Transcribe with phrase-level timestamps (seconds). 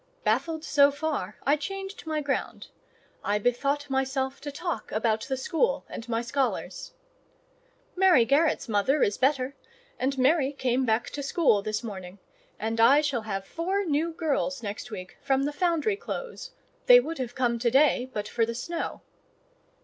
[0.23, 2.69] Baffled so far, I changed my ground.
[3.23, 6.93] I bethought myself to talk about the school and my scholars.
[7.95, 9.55] "Mary Garrett's mother is better,
[9.99, 12.17] and Mary came back to the school this morning,
[12.57, 17.35] and I shall have four new girls next week from the Foundry Close—they would have
[17.35, 19.01] come to day but for the snow."